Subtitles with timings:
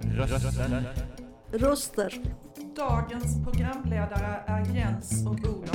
[0.00, 0.94] Röster.
[1.52, 2.12] Röster.
[2.76, 5.72] Dagens programledare är Jens och Olof.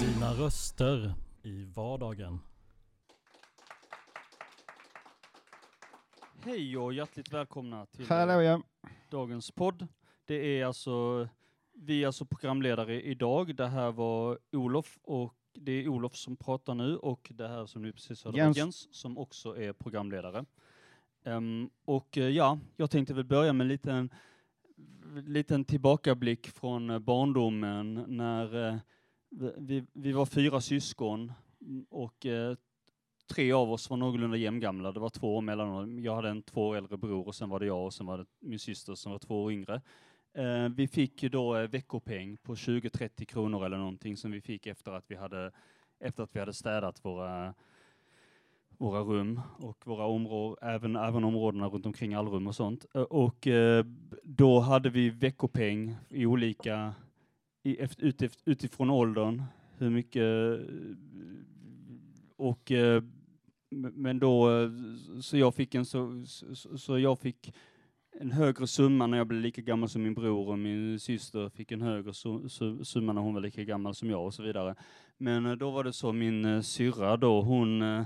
[0.00, 2.38] Dina röster i vardagen.
[6.44, 8.62] Hej och hjärtligt välkomna till Hallå ja.
[9.10, 9.86] dagens podd.
[10.26, 11.28] Det är alltså,
[11.80, 13.56] vi är alltså programledare idag.
[13.56, 17.82] Det här var Olof och det är Olof som pratar nu och det här som
[17.82, 18.56] ni precis hörde Jens.
[18.56, 20.44] Jens som också är programledare.
[21.24, 24.10] Ehm, och eh, ja, jag tänkte väl börja med en liten,
[25.26, 28.76] liten tillbakablick från eh, barndomen när eh,
[29.56, 31.32] vi, vi var fyra syskon
[31.90, 32.26] och
[33.28, 34.92] tre av oss var någorlunda jämngamla.
[34.92, 36.04] Det var två år mellan oss.
[36.04, 38.18] Jag hade en två år äldre bror och sen var det jag och sen var
[38.18, 39.82] det min syster som var två år yngre.
[40.38, 44.66] Eh, vi fick ju då eh, veckopeng på 20-30 kronor eller någonting som vi fick
[44.66, 45.52] efter att vi hade,
[46.00, 47.54] efter att vi hade städat våra,
[48.68, 52.86] våra rum och våra områden, även, även områdena runt omkring allrum och sånt.
[52.94, 53.84] Eh, och eh,
[54.22, 56.94] då hade vi veckopeng i olika,
[57.62, 59.42] i, efter, utifrån åldern,
[59.78, 60.60] hur mycket
[62.36, 63.02] och eh,
[63.70, 64.70] men då, eh,
[65.20, 67.54] så jag fick en så, så, så jag fick
[68.20, 71.72] en högre summa när jag blev lika gammal som min bror och min syster fick
[71.72, 74.74] en högre su, su, summa när hon var lika gammal som jag och så vidare.
[75.18, 78.02] Men eh, då var det så min uh, syrra då, hon, eh,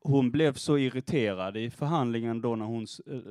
[0.00, 2.86] hon blev så irriterad i förhandlingen då när hon,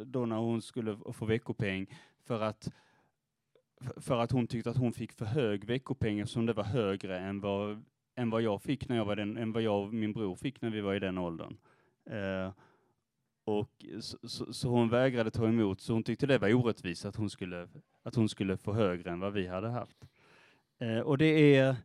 [0.06, 1.88] då när hon skulle få veckopeng
[2.28, 2.72] för att
[3.98, 7.42] för att hon tyckte att hon fick för hög veckopeng eftersom det var högre än
[7.42, 7.84] vad,
[8.16, 10.62] än vad jag fick när jag var den, än vad jag och min bror fick
[10.62, 11.58] när vi var i den åldern.
[12.06, 12.52] Eh,
[13.44, 17.16] och så, så, så hon vägrade ta emot, så hon tyckte det var orättvist att
[17.16, 17.68] hon skulle,
[18.04, 19.98] att hon skulle få högre än vad vi hade haft.
[20.80, 21.76] Eh, och det är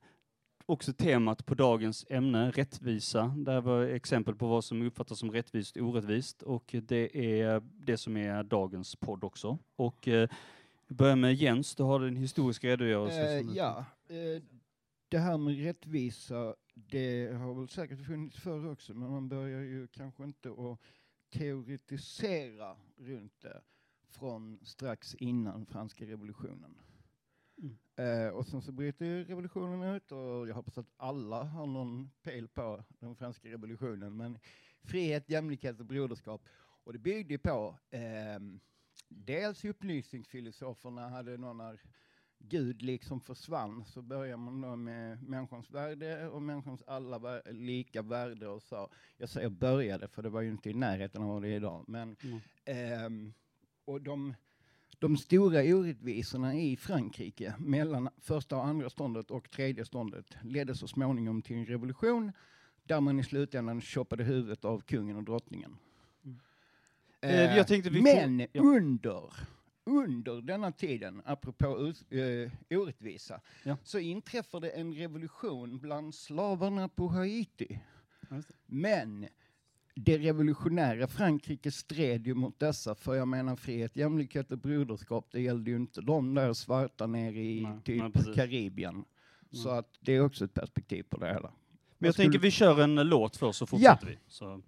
[0.66, 3.34] också temat på dagens ämne, rättvisa.
[3.36, 7.96] Där var exempel på vad som uppfattas som rättvist och orättvist och det är det
[7.96, 9.58] som är dagens podd också.
[9.76, 10.28] Och eh,
[10.88, 13.38] börjar med Jens, du har en historisk redogörelse.
[13.38, 14.42] Eh, ja, eh,
[15.08, 19.86] det här med rättvisa, det har väl säkert funnits förr också, men man börjar ju
[19.86, 20.80] kanske inte att
[21.38, 23.62] teoretisera runt det
[24.08, 26.80] från strax innan franska revolutionen.
[27.58, 27.76] Mm.
[27.96, 32.48] Eh, och sen så bryter revolutionen ut och jag hoppas att alla har någon pejl
[32.48, 34.16] på den franska revolutionen.
[34.16, 34.38] Men
[34.82, 36.48] frihet, jämlikhet och broderskap.
[36.84, 38.60] Och det byggde ju på ehm,
[39.08, 41.80] dels upplysningsfilosoferna hade någon när
[42.38, 48.02] Gud liksom försvann så börjar man då med människans värde och människans alla vär- lika
[48.02, 48.88] värde och så.
[49.16, 51.84] Jag säger började för det var ju inte i närheten av det idag.
[51.88, 52.40] Men, Mm.
[52.64, 53.32] ehm,
[53.84, 54.34] och de,
[54.98, 60.88] de stora orättvisorna i Frankrike mellan första och andra ståndet och tredje ståndet ledde så
[60.88, 62.32] småningom till en revolution
[62.84, 65.76] där man i slutändan choppade huvudet av kungen och drottningen.
[66.24, 66.38] Mm.
[67.20, 69.32] Eh, jag tänkte vi får- men under,
[69.90, 73.76] under denna tiden, apropå us, eh, orättvisa, Ja.
[73.84, 77.80] så inträffade en revolution bland slavarna på Haiti.
[78.28, 78.42] Det.
[78.66, 79.26] Men
[79.94, 85.40] det revolutionära Frankrike stred ju mot dessa, för jag menar frihet, jämlikhet och broderskap, det
[85.40, 88.34] gällde ju inte de där svarta nere i Nej, typ nej.
[88.34, 89.04] Karibien.
[89.50, 89.78] Så Nej.
[89.78, 91.52] att det är också ett perspektiv på det hela.
[91.98, 94.18] Men jag skulle- tänker vi kör en låt först så fortsätter vi.
[94.28, 94.62] Så.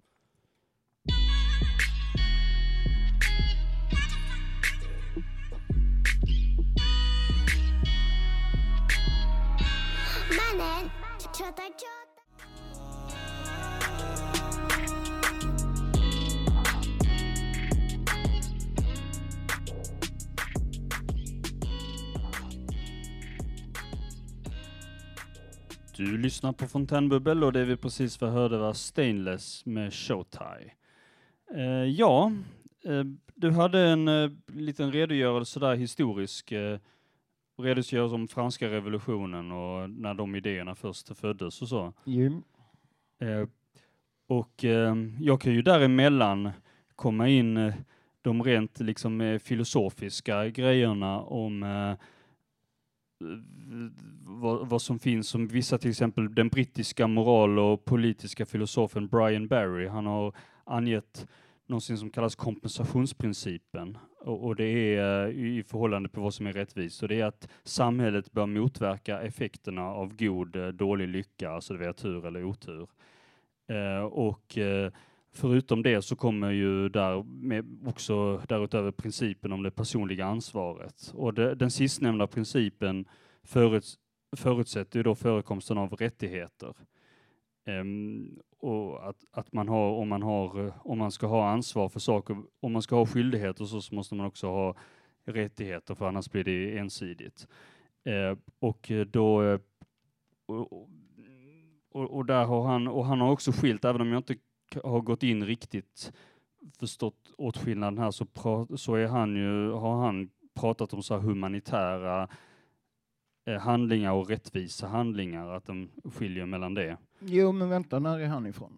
[10.59, 10.89] Mannen
[11.37, 12.09] tjötar tjötar.
[25.97, 30.73] Du lyssnar på Fontänbubbel och det vi precis förhörde var Stainless med Showtie.
[31.55, 32.31] Eh, ja,
[32.85, 33.03] eh,
[33.35, 36.79] du hade en eh, liten redogörelse där historisk, eh,
[37.59, 41.93] redogörelse om franska revolutionen och när de idéerna först föddes och så.
[42.03, 42.43] Jo.
[43.19, 43.47] Eh,
[44.27, 46.49] och eh, jag kan ju däremellan
[46.95, 47.73] komma in eh,
[48.21, 51.93] de rent liksom eh, filosofiska grejerna om, eh,
[54.23, 59.47] vad, vad som finns, som vissa till exempel den brittiska moral och politiska filosofen Brian
[59.47, 61.27] Barry, han har angett
[61.67, 63.97] någonting som kallas kompensationsprincipen.
[64.19, 67.03] Och, och det är eh, i förhållande på vad som är rättvist.
[67.03, 71.77] Och det är att samhället bör motverka effekterna av god, eh, dålig lycka, alltså det
[71.77, 72.87] vill säga tur eller otur.
[73.69, 74.91] Eh, och eh,
[75.33, 81.11] förutom det så kommer ju där med också därutöver principen om det personliga ansvaret.
[81.15, 83.05] Och det, den sistnämnda principen
[83.43, 83.97] föruts,
[84.37, 86.73] förutsätter ju då förekomsten av rättigheter.
[87.65, 91.89] Um, och att, att man har, om man har, eh, om man ska ha ansvar
[91.89, 94.75] för saker, om man ska ha skyldigheter så, så måste man också ha
[95.25, 97.47] rättigheter för annars blir det ensidigt.
[98.07, 99.59] Uh, och eh, då eh,
[100.45, 100.89] och,
[101.91, 104.35] och, och där har han, och han har också skilt, även om jag inte
[104.83, 106.13] har gått in riktigt
[106.79, 111.21] förstått åtskillnaden här så, pra, så är han ju, har han pratat om så här
[111.21, 112.29] humanitära
[113.59, 116.97] handlingar och rättvisa handlingar, att de skiljer mellan det.
[117.19, 118.77] Jo, men vänta, när är han ifrån?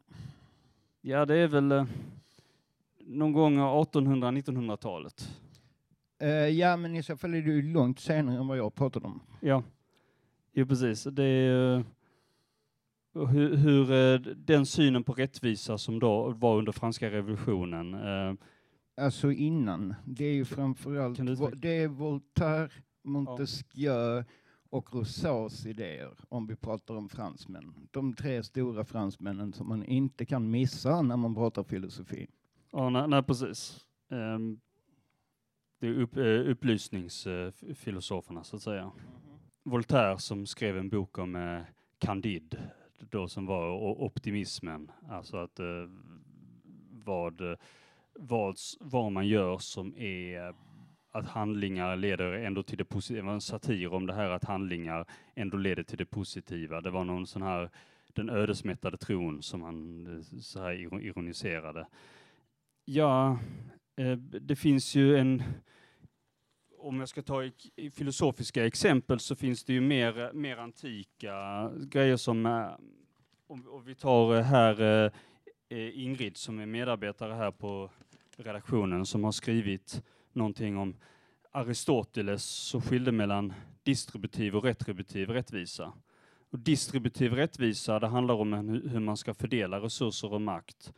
[1.02, 1.86] Ja, det är väl eh,
[3.00, 5.30] någon gång 1800-1900-talet.
[6.20, 9.06] Eh, ja, men i så fall är det ju långt senare än vad jag pratade
[9.08, 9.20] om.
[9.40, 9.64] Ja,
[10.54, 11.04] jo precis.
[11.04, 11.84] Det är eh,
[13.28, 17.94] hur, hur eh, den synen på rättvisa som då var under franska revolutionen.
[17.94, 18.34] eh,
[18.98, 19.96] Alltså innan.
[20.06, 21.20] Det är ju framförallt
[21.62, 22.70] det är Voltaire,
[23.04, 24.24] Montesquieu
[24.72, 27.74] och Rousseaus idéer om vi pratar om fransmän.
[27.92, 32.28] De tre stora fransmännen som man inte kan missa när man pratar filosofi.
[32.72, 33.86] Ja, nej, nej precis.
[34.10, 34.60] Ehm,
[35.80, 38.92] det är upp, uh, upplysningsfilosoferna så att säga.
[39.64, 41.62] Voltaire som skrev en bok om uh,
[41.98, 42.58] Candide,
[43.10, 43.70] då som var
[44.02, 45.66] optimismen, alltså att eh,
[47.06, 47.58] vad, eh,
[48.14, 50.56] vad, vad man gör som är eh,
[51.12, 54.44] att handlingar leder ändå till det positiva, det var en satir om det här att
[54.44, 55.06] handlingar
[55.36, 56.82] ändå leder till det positiva.
[56.82, 57.70] Det var någon sån här,
[58.14, 61.88] den ödesmättade tron som han eh, så här ironiserade.
[62.86, 63.40] Ja,
[63.96, 65.44] eh, det finns ju en...
[66.78, 67.44] Om jag ska ta
[67.76, 72.46] i- filosofiska exempel så finns det ju mer, mer antika grejer som...
[72.46, 72.68] Eh,
[73.48, 75.12] om, vi tar här
[75.94, 77.90] Ingrid som är medarbetare här på
[78.38, 80.04] redaktionen som har skrivit
[80.36, 80.96] någonting om
[81.52, 85.94] Aristoteles som skilde mellan distributiv och retributiv rättvisa.
[86.50, 88.54] Och distributiv rättvisa, det handlar om
[88.92, 90.94] hur man ska fördela resurser och makt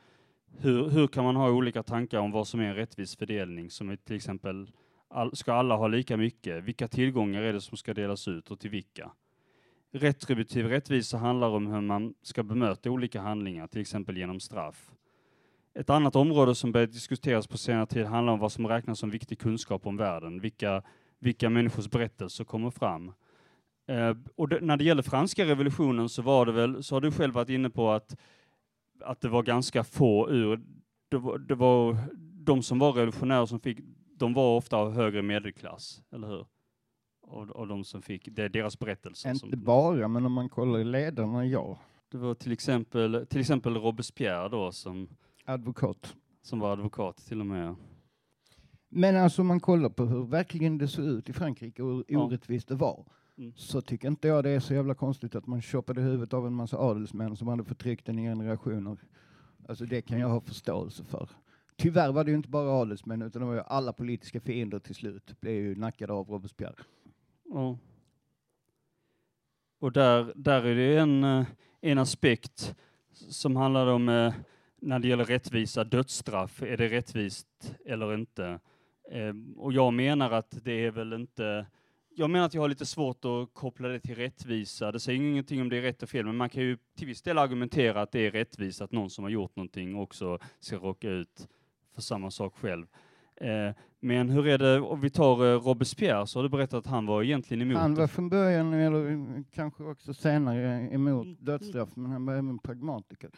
[0.60, 3.70] hur, hur kan man ha olika tankar om vad som är en rättvis fördelning?
[3.70, 4.72] Som till exempel,
[5.08, 6.64] all, ska alla ha lika mycket?
[6.64, 9.12] Vilka tillgångar är det som ska delas ut och till vilka?
[9.92, 14.92] Retributiv rättvisa handlar om hur man ska bemöta olika handlingar, till exempel genom straff.
[15.80, 19.10] Ett annat område som börjat diskuteras på senare tid handlar om vad som räknas som
[19.10, 20.84] viktig kunskap om världen, vilka,
[21.20, 23.12] vilka människors berättelser kommer fram.
[23.88, 27.12] Eh, och det, när det gäller franska revolutionen så var det väl, så har du
[27.12, 28.16] själv varit inne på att
[29.04, 30.62] att det var ganska få ur,
[31.10, 31.98] det var, det var
[32.46, 33.80] de som var revolutionärer som fick,
[34.16, 36.46] de var ofta av högre medelklass, eller hur?
[37.22, 39.30] Och, och de som fick, det är deras berättelser.
[39.30, 41.80] Inte Som, bara, men om man kollar i ledarna, ja.
[42.10, 45.10] det var till exempel, till exempel Robespierre då som,
[45.46, 46.16] Advokat.
[46.42, 47.76] som var advokat till och med.
[48.90, 52.06] Men alltså om man kollar på hur verkligen det såg ut i Frankrike och hur
[52.08, 52.24] Ja.
[52.24, 53.06] orättvist det var.
[53.38, 53.54] Mm.
[53.56, 56.54] Så tycker inte jag det är så jävla konstigt att man choppade huvudet av en
[56.54, 58.98] massa adelsmän som hade förtryckt den i generationer.
[59.68, 61.30] Alltså det kan jag ha förståelse för.
[61.76, 64.96] Tyvärr var det ju inte bara adelsmän utan det var ju alla politiska fiender till
[64.96, 66.76] slut blev ju nackade av Robespierre.
[67.46, 67.78] Ja.
[69.80, 71.46] Och där, där är det en, eh,
[71.82, 72.76] en aspekt
[73.12, 74.34] som handlar om eh,
[74.84, 78.60] när det gäller rättvisa dödsstraff, är det rättvist eller inte?
[79.12, 81.66] Eh, Och jag menar att det är väl inte
[82.16, 84.92] jag menar att jag har lite svårt att koppla det till rättvisa.
[84.92, 87.22] Det säger ingenting om det är rätt och fel, men man kan ju till viss
[87.22, 91.10] del argumentera att det är rättvist att någon som har gjort någonting också ska råka
[91.10, 91.48] ut
[91.96, 92.86] för samma sak själv.
[93.36, 96.88] Eh, men hur är det, om vi tar eh, Robespierre, så har du berättat att
[96.88, 101.38] han var egentligen emot Han var från början, eller kanske också senare, emot Mm.
[101.40, 103.30] dödsstraff, men han var även pragmatiker.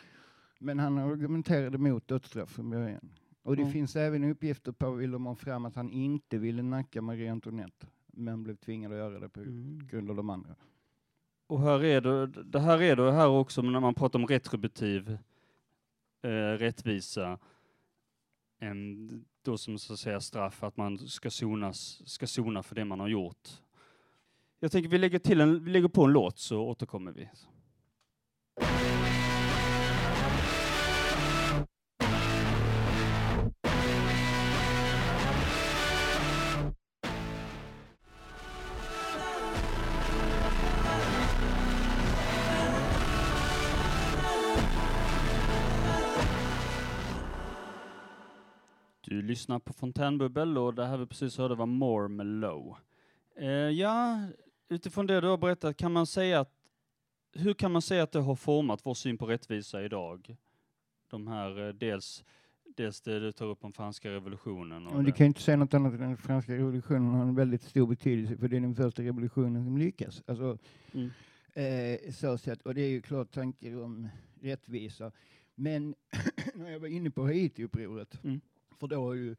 [0.65, 3.09] Men han argumenterade mot dödsstraff från början.
[3.43, 3.73] Och det Mm.
[3.73, 7.87] finns även uppgifter på, vill de ha fram, att han inte ville nacka Marie Antoinette,
[8.07, 9.87] men blev tvingad att göra det på Mm.
[9.91, 10.55] grund av de andra.
[11.47, 15.17] Och här är det, det här är det här också när man pratar om retributiv
[16.21, 17.39] eh, rättvisa,
[18.59, 19.09] em,
[19.41, 22.99] då som så att säga straff, att man ska, sonas, ska sona för det man
[22.99, 23.49] har gjort.
[24.59, 27.29] Jag tänker vi lägger, till en, vi lägger på en låt så återkommer vi.
[49.25, 52.75] Lyssnar på Fontänbubbel och det här vi precis hörde var More med Low.
[53.37, 54.27] Eh, ja,
[54.69, 56.51] utifrån det du har berättat, kan man säga att,
[57.33, 60.35] hur kan man säga att det har format vår syn på rättvisa idag?
[61.09, 62.23] De här, eh, dels,
[62.75, 64.87] dels det du tar upp om franska revolutionen.
[64.87, 67.21] Och Och du kan ju inte säga något annat än att den franska revolutionen har
[67.21, 70.23] en väldigt stor betydelse för det är den första revolutionen som lyckas.
[70.27, 70.57] Alltså,
[70.93, 71.09] Mm.
[71.53, 72.61] eh, så sett.
[72.61, 74.07] Och det är ju klart tankar om
[74.41, 75.11] rättvisa.
[75.55, 75.95] Men
[76.55, 78.41] när jag var inne på Haiti-upproret, Mm.
[78.79, 79.35] För då har ju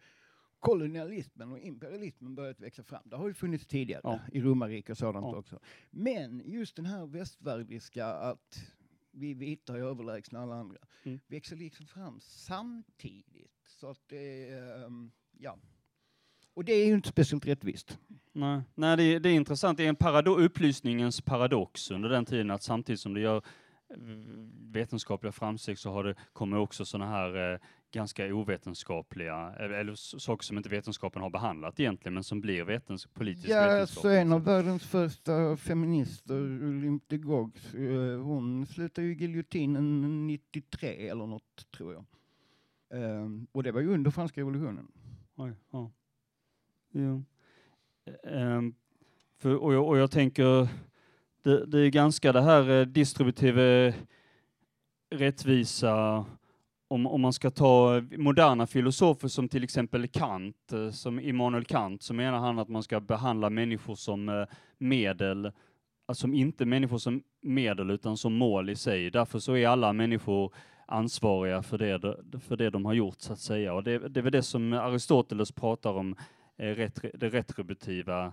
[0.61, 3.03] kolonialismen och imperialismen börjat växa fram.
[3.05, 4.21] Det har ju funnits tidigare Ja.
[4.33, 5.37] i romarriket och sådant Ja.
[5.37, 5.59] också.
[5.91, 8.65] Men just den här västvärdiska att
[9.11, 11.21] vi vita är överlägsna alla andra Mm.
[11.27, 13.53] växer liksom fram samtidigt.
[13.67, 15.59] Så att det ehm, ja.
[16.55, 17.99] Och det är ju inte speciellt rättvist.
[18.33, 19.79] Nej, Nej det, är, det är intressant.
[19.79, 23.37] Det är en parado- upplysningens paradox under den tiden att samtidigt som det gör
[23.91, 23.97] eh,
[24.73, 27.59] vetenskapliga framsteg så har det kommit också sådana här eh,
[27.93, 33.07] ganska ovetenskapliga, eh, eller saker som inte vetenskapen har behandlat egentligen, men som blir vetens
[33.07, 34.03] politisk Ja, vetenskap.
[34.03, 36.35] så en av världens första feminister,
[36.69, 42.05] Olympe de Gogh, eh, hon slutade ju giljotinen 93 eller något, tror jag.
[42.91, 44.89] Ehm, och det var ju under franska revolutionen.
[45.37, 45.91] Oj, ja.
[46.93, 47.25] Jo.
[48.25, 48.75] Ehm,
[49.39, 50.69] för, och, jag, och jag tänker,
[51.43, 53.93] det, det är ganska det här eh, distributiva
[55.11, 56.25] rättvisa,
[56.89, 62.03] om, om man ska ta moderna filosofer som till exempel Kant, eh, som Immanuel Kant,
[62.03, 64.45] så menar han att man ska behandla människor som eh,
[64.79, 65.53] medel,
[66.07, 69.11] alltså inte människor som medel utan som mål i sig.
[69.11, 70.55] Därför så är alla människor
[70.87, 73.75] ansvariga för det, de- för det de har gjort så att säga.
[73.75, 76.17] Och det, det är väl det som Aristoteles pratar om,
[76.59, 78.33] eh, retri, det retributiva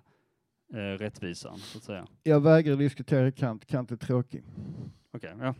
[0.73, 2.07] eh, rättvisan, så att säga.
[2.23, 4.43] Jag vägrar diskutera Kant, Kant är tråkig.
[5.11, 5.55] Okej, ja.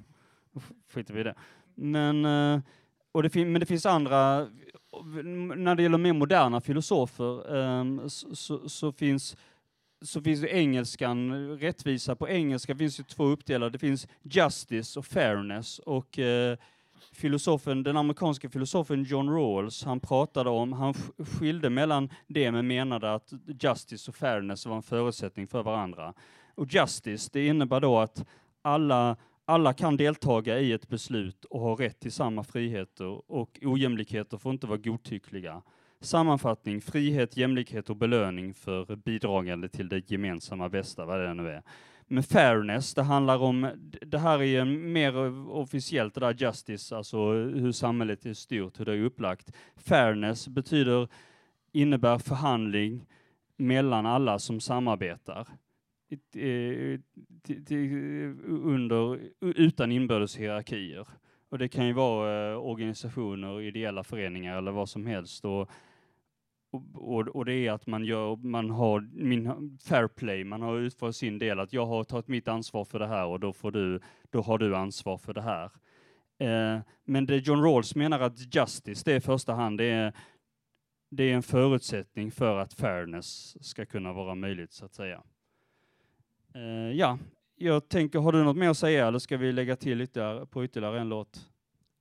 [0.52, 0.62] Då
[0.94, 1.36] skiter vi i det.
[1.76, 2.62] Men, eh,
[3.14, 4.48] och det, fin- men det finns andra,
[5.56, 9.38] när det gäller mer moderna filosofer, ehm, um, så, så, så finns
[10.02, 13.72] så finns det engelskan, rättvisa på engelska finns ju två uppdelade.
[13.72, 16.58] Det finns justice och fairness och eh,
[17.12, 20.94] filosofen, den amerikanska filosofen John Rawls, han pratade om, han
[21.40, 26.14] skilde mellan det men menade att justice och fairness var en förutsättning för varandra.
[26.56, 28.26] Och justice, det innebär då att
[28.62, 34.38] alla, alla kan deltaga i ett beslut och ha rätt till samma friheter och ojämlikheter
[34.38, 35.62] får inte vara godtyckliga.
[36.02, 41.64] Sammanfattning, frihet, jämlikhet och belöning för bidragande till det gemensamma bästa, vad det nu är.
[42.08, 43.70] Men fairness, det handlar om,
[44.02, 45.16] det här är mer
[45.50, 49.52] officiellt, det där justice, alltså hur samhället är styrt, hur det är upplagt.
[49.76, 51.08] Fairness betyder,
[51.72, 53.06] innebär förhandling
[53.58, 55.48] mellan alla som samarbetar.
[56.36, 57.00] Eh,
[58.48, 61.08] under, utan inbördes hierarkier.
[61.50, 65.46] Och det kan ju vara eh, organisationer, ideella föreningar eller vad som helst.
[65.46, 65.70] Och,
[66.72, 70.78] och, och, och det är att man gör, man har min fair play, man har
[70.80, 73.72] utfört sin del, att jag har tagit mitt ansvar för det här och då får
[73.72, 75.72] du, då har du ansvar för det här.
[76.40, 80.14] Eh, men det John Rawls menar att justice, det är i första hand, det är,
[81.12, 85.24] det är en förutsättning för att fairness ska kunna vara möjligt så att säga.
[86.56, 87.18] Eh, ja,
[87.56, 90.64] jag tänker, har du något mer att säga eller ska vi lägga till ytterligare, på
[90.64, 91.50] ytterligare en låt?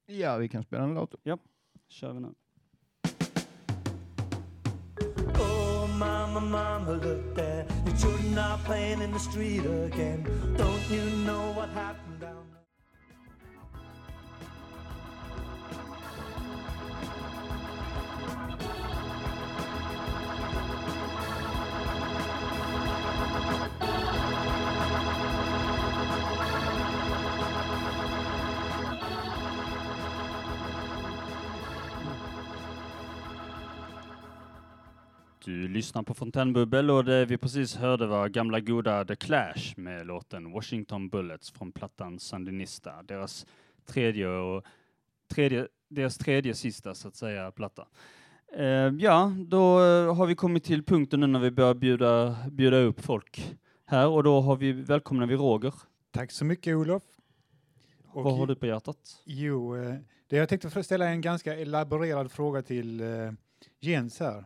[0.06, 1.14] Ja, vi kan spela en låt.
[1.88, 2.28] kör vi nu.
[5.34, 7.66] Oh, mama, mama, look there.
[7.86, 10.24] Your children are playing in the street again.
[10.58, 12.11] Don't you know what happened
[35.44, 40.06] Du lyssnar på Fontänbubbel och det vi precis hörde var gamla goda The Clash med
[40.06, 43.02] låten Washington Bullets från plattan Sandinista.
[43.02, 43.46] Deras
[43.86, 44.64] tredje och
[45.34, 47.86] tredje, deras tredje sista så att säga platta.
[48.56, 48.66] Eh,
[48.98, 53.00] ja, då eh, har vi kommit till punkten nu när vi börjar bjuda, bjuda upp
[53.00, 53.56] folk
[53.86, 55.74] här och då har vi, välkomnar vi Roger.
[56.10, 57.02] Tack så mycket Olof.
[58.06, 59.22] Och Vad har du på hjärtat?
[59.24, 59.94] Jo, eh,
[60.28, 63.32] det jag tänkte ställa en ganska elaborerad fråga till eh,
[63.80, 64.44] Jens här.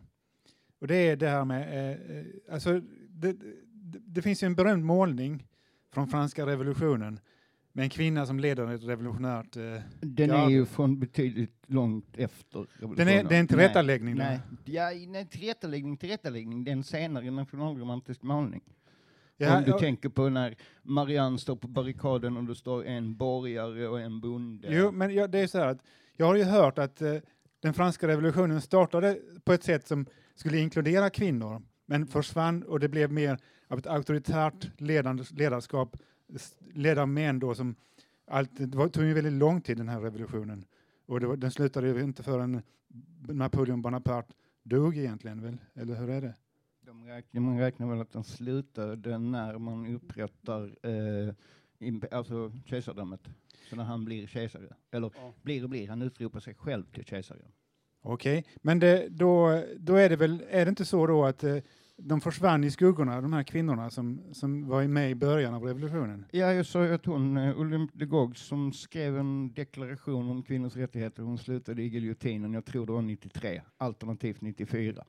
[0.79, 4.55] Och det är det här med, eh, eh, alltså det, det, det finns ju en
[4.55, 5.47] berömd målning
[5.93, 7.19] från franska revolutionen
[7.71, 9.55] med en kvinna som leder ett revolutionärt...
[9.55, 13.07] Eh, Den är ju från betydligt långt efter revolutionen.
[13.07, 14.15] den är, det är en tillrättaläggning.
[14.15, 14.75] Nej, nej.
[14.75, 16.63] Ja, nej, tillrättaläggning, tillrättaläggning.
[16.63, 18.61] Det är en senare nationalromantisk målning.
[19.37, 23.15] Ja, Om du ja, tänker på när Marianne står på barrikaden och det står en
[23.15, 24.67] borgare och en bonde.
[24.71, 25.81] Jo, men ja, det är så här att
[26.15, 27.15] jag har ju hört att eh,
[27.59, 30.05] den franska revolutionen startade på ett sätt som
[30.37, 35.97] skulle inkludera kvinnor, men försvann och det blev mer av ett auktoritärt ledande, ledarskap,
[36.35, 37.75] s- ledd av män då som
[38.27, 40.65] allt, det var, tog ju väldigt lång tid den här revolutionen.
[41.05, 42.61] Och det var, den slutade ju inte förrän
[43.27, 46.35] Napoleon Bonaparte dog egentligen väl, eller hur är det?
[46.81, 51.33] De räknar, man räknar väl att den slutade när man upprättar eh,
[52.11, 53.21] alltså kejsardömet.
[53.69, 54.75] Så när han blir kejsare.
[54.91, 57.41] Eller blir och blir, han utropar sig själv till kejsare.
[58.01, 61.57] Okej, men det, då, då är det väl, är det inte så då att eh,
[61.97, 66.25] de försvann i skuggorna, de här kvinnorna som, som var med i början av revolutionen?
[66.31, 70.43] Ja, jag sa ju att hon, eh, Olympe de Gaulle, som skrev en deklaration om
[70.43, 75.03] kvinnors rättigheter, hon slutade i giljotinen, jag tror det var 93, alternativt 94.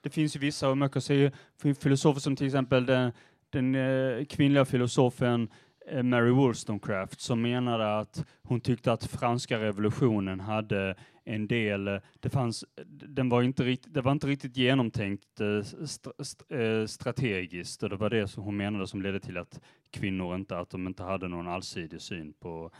[0.00, 1.32] Det finns ju vissa, och man kan säga
[1.80, 3.12] filosofer som till exempel den,
[3.50, 5.48] den eh, kvinnliga filosofen
[5.90, 10.94] Eh, Mary Wollstonecraft som menade att hon tyckte att franska revolutionen hade
[11.24, 15.58] en del, eh, det fanns, den var inte riktigt, det var inte riktigt genomtänkt eh,
[15.84, 16.44] st st
[16.88, 20.70] strategiskt och det var det som hon menade som ledde till att kvinnor inte, att
[20.70, 22.70] de inte hade någon allsidig syn på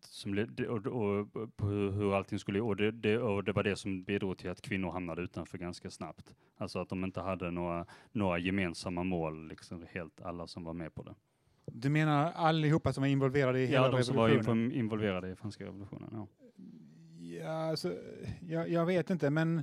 [0.00, 3.76] som, och, och, på hur hur allting skulle, och det, det, och det var det
[3.76, 6.34] som bidrog till att kvinnor hamnade utanför ganska snabbt.
[6.56, 10.94] Alltså att de inte hade några, några gemensamma mål, liksom helt alla som var med
[10.94, 11.14] på det.
[11.74, 14.70] Du menar allihopa som var involverade i hela Ja, de som var revolutionen?
[14.72, 16.08] inv- involverade i franska revolutionen.
[16.12, 16.26] Ja.
[17.40, 17.96] Ja, alltså,
[18.48, 19.62] jag, jag vet inte, men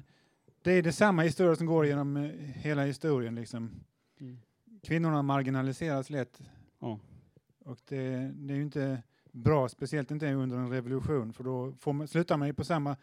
[0.61, 3.35] det är detsamma historia som går genom eh, hela historien.
[3.35, 3.71] Liksom.
[4.19, 4.37] Mm.
[4.83, 6.41] Kvinnorna marginaliseras lätt.
[6.79, 6.99] Ja.
[7.65, 11.93] Och det, det är ju inte bra, speciellt inte under en revolution, för då får
[11.93, 12.95] man, slutar man ju på samma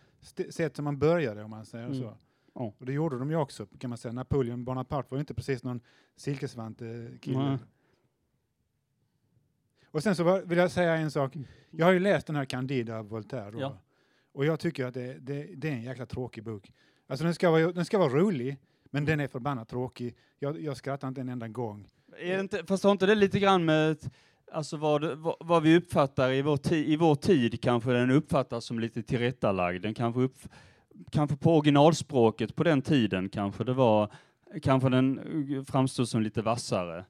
[0.50, 1.98] sätt som man började, om man säger Mm.
[1.98, 2.16] så.
[2.54, 2.72] Ja.
[2.78, 4.12] Och det gjorde de ju också, kan man säga.
[4.12, 5.80] Napoleon Bonaparte var ju inte precis någon
[6.16, 7.38] silkesvante-kille.
[7.38, 7.58] Nej.
[9.94, 11.34] Och sen så vill jag säga en sak.
[11.70, 13.50] Jag har ju läst den här Candide av Voltaire.
[13.50, 13.60] Då.
[13.60, 13.78] Ja.
[14.32, 16.72] Och jag tycker att det, det, det är en jäkla tråkig bok.
[17.06, 18.56] Alltså den ska vara, den ska vara rolig,
[18.90, 20.14] men den är förbannat tråkig.
[20.38, 21.88] Jag, jag skrattar inte en enda gång.
[22.18, 23.98] Är det inte, fast har inte det lite grann med
[24.52, 28.64] alltså vad, vad, vad vi uppfattar i vår, ti, i vår tid kanske den uppfattas
[28.64, 29.82] som lite tillrättalagd.
[29.82, 30.38] Den kanske, upp,
[31.10, 34.12] kanske på originalspråket på den tiden kanske det var,
[34.62, 37.04] kanske den framstod som lite vassare.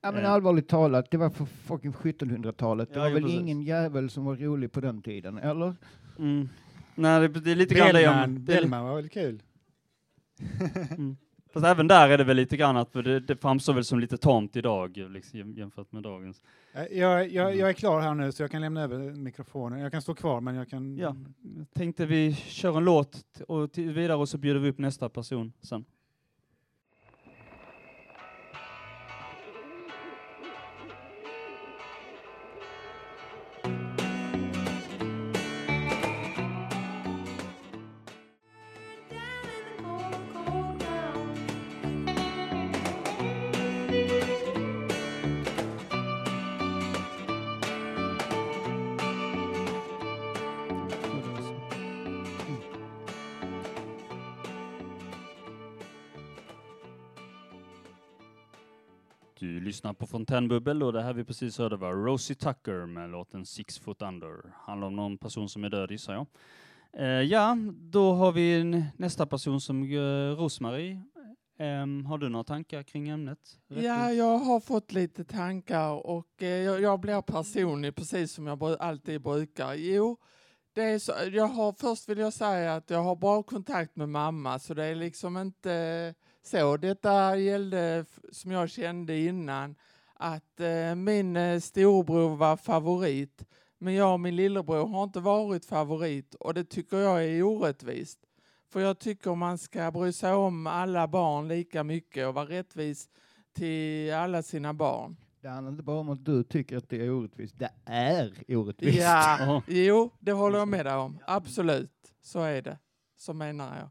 [0.00, 0.30] Ja men Eh.
[0.32, 2.88] allvarligt talat, det var för fucking 1700-talet.
[2.88, 3.40] Det Ja, var jo, väl precis.
[3.40, 5.74] ingen jävel som var rolig på den tiden, eller?
[6.18, 6.48] Mm.
[6.94, 8.30] Nej, det, det är lite grann det Bellman, jag...
[8.30, 9.42] Det är, li- Bellman var väl kul?
[11.52, 14.16] fast även där är det väl lite grann att det, det framstår väl som lite
[14.16, 16.42] tamt idag liksom, jämfört med dagens.
[16.74, 19.78] Eh, Jag, jag, jag är klar här nu så jag kan lämna över mikrofonen.
[19.80, 20.96] Jag kan stå kvar men jag kan...
[20.98, 21.16] Ja.
[21.74, 25.52] Tänkte vi kör en låt t- och vidare och så bjuder vi upp nästa person
[25.62, 25.84] sen.
[59.86, 63.78] lyssnar på Fontänbubbel och det här vi precis hörde var Rosie Tucker med låten Six
[63.78, 64.52] Foot Under.
[64.54, 66.26] Handlar om någon person som är död gissar jag.
[66.92, 68.64] Eh, ja, då har vi
[68.96, 71.02] nästa person som uh, Rosmarie.
[71.58, 73.38] Ehm, har du några tankar kring ämnet?
[73.68, 78.62] Ja, jag har fått lite tankar och eh, jag, jag blir personlig precis som jag
[78.62, 79.74] alltid brukar.
[79.74, 80.16] Jo,
[80.74, 84.08] det är så, jag har, först vill jag säga att jag har bra kontakt med
[84.08, 86.14] mamma så det är liksom inte
[86.46, 86.76] så.
[86.76, 89.74] Detta gällde, som jag kände innan,
[90.14, 93.44] att eh, min eh, storebror var favorit.
[93.78, 98.18] Men jag och min lillebror har inte varit favorit och det tycker jag är orättvist.
[98.72, 103.08] För jag tycker man ska bry sig om alla barn lika mycket och vara rättvis
[103.54, 105.16] till alla sina barn.
[105.40, 108.98] Det handlar inte bara om att du tycker att det är orättvist, det är orättvist.
[108.98, 111.18] Ja, jo, det håller jag med dig om.
[111.26, 112.78] Absolut, så är det.
[113.16, 113.90] Så menar jag.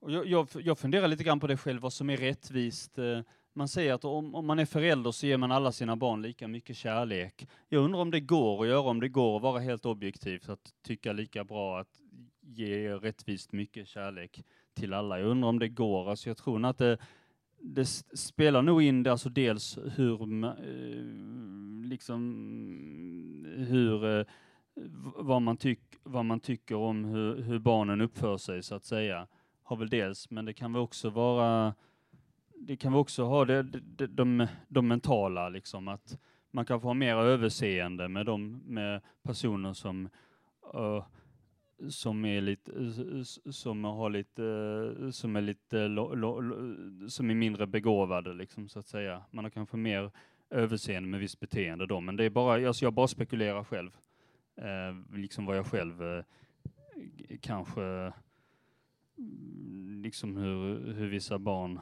[0.00, 2.98] Och jag, jag, jag funderar lite grann på det själv, vad som är rättvist.
[2.98, 3.20] Eh,
[3.52, 6.48] man säger att om, om man är förälder så ger man alla sina barn lika
[6.48, 7.46] mycket kärlek.
[7.68, 10.74] Jag undrar om det går att göra, om det går att vara helt objektiv, att
[10.82, 12.00] tycka lika bra att
[12.40, 14.44] ge rättvist mycket kärlek
[14.74, 15.18] till alla.
[15.18, 16.10] Jag undrar om det går.
[16.10, 16.98] Alltså jag tror att det,
[17.60, 20.54] det spelar nog in alltså dels hur, eh,
[21.84, 22.26] liksom,
[23.68, 24.26] hur, eh,
[25.16, 29.26] vad man, tyck, vad man tycker om hur, hur barnen uppför sig, så att säga
[29.72, 31.74] har väl dels, men det kan väl också vara,
[32.54, 36.18] det kan väl också ha det, det, de, de mentala, liksom att
[36.50, 40.08] man kan få ha mer överseende med de med personer som,
[40.74, 41.04] uh,
[41.88, 42.72] som är lite,
[43.52, 48.78] som har lite, som är lite, lo, lo, lo, som är mindre begåvade liksom så
[48.78, 49.22] att säga.
[49.30, 50.10] Man har kanske mer
[50.50, 53.96] överseende med visst beteende då, men det är bara, alltså jag bara spekulerar själv.
[54.56, 56.24] Eh, liksom vad jag själv eh,
[57.40, 58.12] kanske,
[60.02, 61.80] liksom hur, hur vissa barn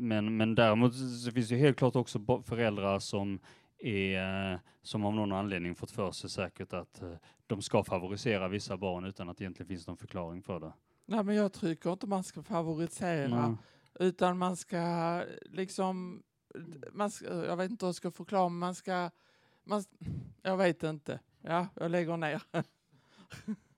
[0.00, 3.40] men, men däremot så finns det helt klart också föräldrar som
[3.78, 7.14] är, som av någon anledning fått för sig säkert att eh,
[7.46, 10.72] de ska favorisera vissa barn utan att det egentligen finns någon förklaring för det.
[11.06, 13.48] Nej, men jag tycker inte man ska favorisera.
[13.48, 13.56] Nej.
[14.08, 16.22] Utan man ska liksom,
[16.92, 19.10] man ska, jag vet inte hur jag ska förklara, men man ska,
[19.64, 19.84] man,
[20.42, 21.20] jag vet inte.
[21.40, 22.42] Ja, jag lägger ner.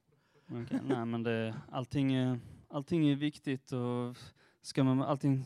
[0.53, 4.17] Okej, nej men det, allting, är, allting är viktigt och
[4.63, 5.45] ska man, allting,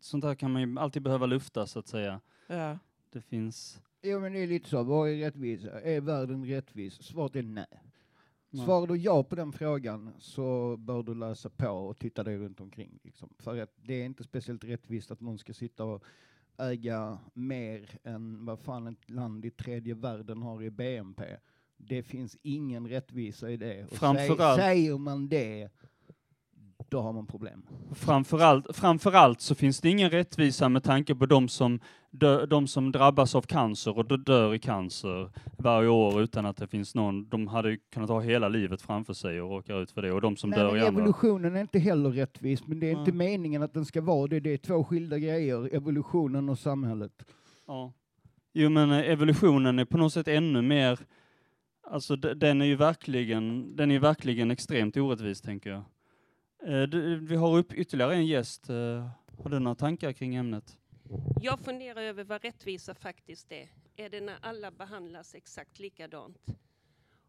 [0.00, 2.20] sånt här kan man ju alltid behöva lufta så att säga.
[2.46, 2.78] Ja.
[3.10, 5.80] Det finns, Jo men det är lite så, vad är rättvisa?
[5.80, 7.02] Är världen rättvis?
[7.02, 7.66] Svaret är nej.
[8.50, 8.64] Nej.
[8.64, 12.60] Svarar du ja på den frågan så bör du läsa på och titta dig runt
[12.60, 12.98] omkring.
[13.02, 13.34] Liksom.
[13.38, 16.04] För att det är inte speciellt rättvist att någon ska sitta och
[16.58, 21.36] äga mer än vad fan ett land i tredje världen har i BNP.
[21.76, 23.84] Det finns ingen rättvisa i det.
[23.84, 25.68] Och Framförallt- säg, säger man det,
[26.88, 27.66] då har man problem.
[27.94, 32.92] framförallt, framförallt så finns det ingen rättvisa med tanke på de som, dö, de som
[32.92, 37.28] drabbas av cancer och dö- dör i cancer varje år utan att det finns någon,
[37.28, 40.36] de hade kunnat ha hela livet framför sig och råkar ut för det och de
[40.36, 41.00] som Nej, dör men i andra.
[41.00, 43.28] evolutionen är inte heller rättvis, men det är inte Nej.
[43.30, 44.40] meningen att den ska vara det.
[44.40, 47.24] Det är två skilda grejer, evolutionen och samhället.
[47.66, 47.92] Ja.
[48.52, 50.98] Jo men evolutionen är på något sätt ännu mer,
[51.94, 55.82] alltså de- den är ju verkligen, den är verkligen extremt orättvis tänker jag.
[56.82, 56.88] Eh,
[57.20, 58.70] Vi har upp ytterligare en gäst.
[58.70, 59.08] eh,
[59.42, 60.78] Har du några tankar kring ämnet?
[61.42, 63.68] Jag funderar över vad rättvisa faktiskt är.
[63.96, 66.46] Är det när alla behandlas exakt likadant?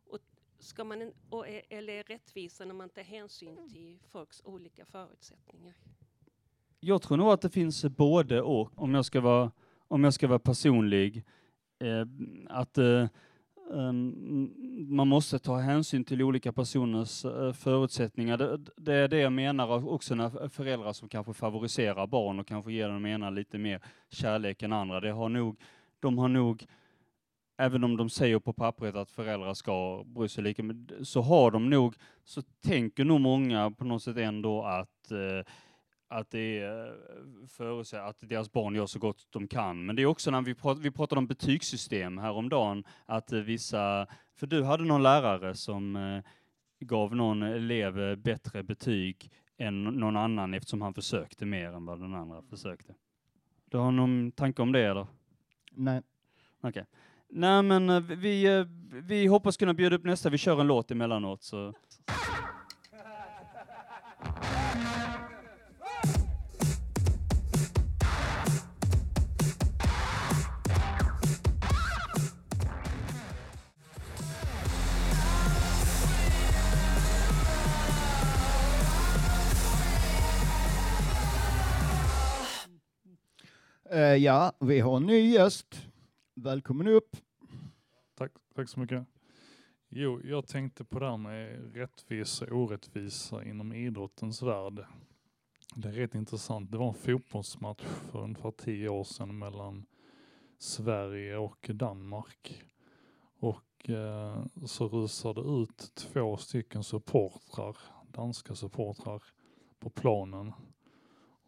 [0.09, 0.19] Och
[0.59, 5.73] ska man, och eller är rättvisa när man tar hänsyn till folks olika förutsättningar?
[6.79, 9.51] Jag tror nog att det finns både och, om jag ska vara,
[9.87, 11.23] om jag ska vara personlig.
[11.79, 12.05] Eh,
[12.49, 13.07] att eh,
[13.73, 14.53] Ehm,
[14.87, 18.37] man måste ta hänsyn till olika personers eh, förutsättningar.
[18.37, 22.71] Det, det är det jag menar också när föräldrar som kanske favoriserar barn och kanske
[22.73, 24.99] ger dem ena lite mer kärlek än andra.
[24.99, 25.59] Det har nog,
[25.99, 26.65] de har nog,
[27.57, 30.63] även om de säger på pappret att föräldrar ska bry sig lika,
[31.03, 35.51] så har de nog, så tänker nog många på något sätt ändå att eh,
[36.07, 39.85] att det är eh, förutse att deras barn gör så gott de kan.
[39.85, 44.07] Men det är också när vi, prat, vi pratade om betygssystem häromdagen, att eh, vissa,
[44.35, 46.23] för du hade någon lärare som eh,
[46.79, 52.13] gav någon elev bättre betyg än någon annan eftersom han försökte mer än vad den
[52.13, 52.93] andra försökte.
[53.65, 55.07] Du har någon tanke om det eller?
[55.71, 56.01] Nej.
[56.61, 56.85] Okej.
[57.29, 58.65] Nej men vi,
[59.03, 61.73] vi hoppas kunna bjuda upp nästa, vi kör en låt emellanåt så.
[83.95, 85.87] Eh, ja, vi har en ny gäst.
[86.35, 87.17] Välkommen upp.
[88.17, 89.05] Tack, tack så mycket.
[89.89, 94.85] Jo, jag tänkte på det här med rättvisa och orättvisa inom idrottens värld.
[95.75, 96.71] Det är rätt intressant.
[96.71, 99.85] Det var en fotbollsmatch för ungefär tio år sedan mellan
[100.57, 102.63] Sverige och Danmark.
[103.39, 107.77] Och eh, så rusade ut två stycken supportrar,
[108.11, 109.23] danska supportrar,
[109.79, 110.53] på planen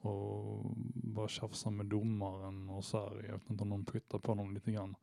[0.08, 3.24] och bara tjafsade med domaren och så här.
[3.26, 4.96] Jag vet inte om de puttade på dem lite grann.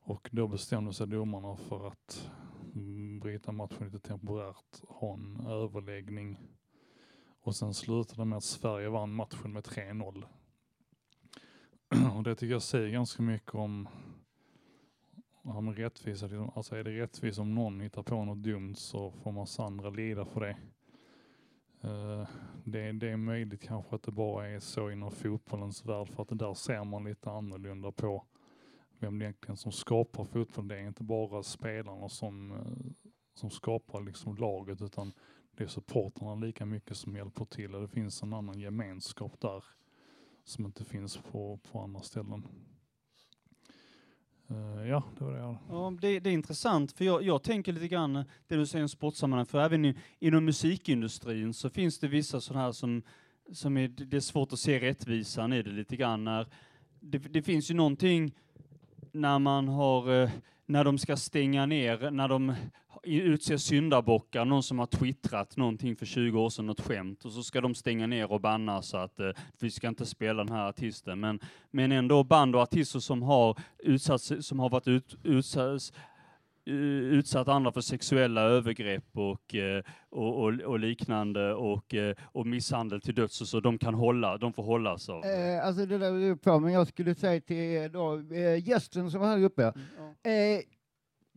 [0.00, 2.30] Och då bestämde sig domarna för att
[3.20, 6.38] bryta matchen lite temporärt, ha en överläggning.
[7.40, 10.24] Och sen slutade det med att Sverige vann matchen med 3-0.
[12.16, 13.88] Och det tycker jag säger ganska mycket om
[15.42, 16.26] ja, men rättvisa.
[16.26, 16.50] liksom.
[16.54, 20.24] Alltså är det rättvist om någon hittar på något dumt så får massa andra lida
[20.24, 20.56] för det.
[21.84, 22.28] Eh,
[22.64, 26.28] det, det är möjligt kanske att det bara är så inom fotbollens värld för att
[26.28, 28.24] det där ser man lite annorlunda på
[28.98, 30.68] vem det egentligen som skapar fotboll.
[30.68, 35.12] Det är inte bara spelarna som, eh, som skapar liksom laget utan
[35.56, 39.64] det är supportrarna lika mycket som hjälper till och det finns en annan gemenskap där
[40.44, 42.48] som inte finns på, på andra ställen.
[44.50, 45.56] Uh, ja, det var det jag.
[45.70, 48.88] Ja, det, det är intressant, för jag, jag tänker lite grann det du säger om
[48.88, 53.02] sportsammanhang, för även i, inom musikindustrin så finns det vissa sådana här som,
[53.52, 56.24] som är, det är svårt att se rättvisan i det lite grann.
[56.24, 56.46] När,
[57.00, 58.34] det, det finns ju någonting
[59.12, 60.30] när man har, eh,
[60.66, 62.54] när de ska stänga ner, när de
[63.06, 67.42] utse syndabockar, någon som har twittrat någonting för 20 år sedan, något skämt, och så
[67.42, 70.68] ska de stänga ner och banna så att eh, vi ska inte spela den här
[70.68, 71.20] artisten.
[71.20, 71.40] Men,
[71.70, 75.92] men ändå band och artister som har utsatts, som har varit ut, utsatts,
[76.66, 82.46] eh, utsatt andra för sexuella övergrepp och, eh, och, och, och liknande och, eh, och
[82.46, 85.24] misshandel till döds och så, de kan hålla, de får hållas av.
[85.24, 89.20] Eh, alltså det där är på, men jag skulle säga till då, eh, gästen som
[89.20, 89.62] var här uppe.
[89.62, 90.60] Eh,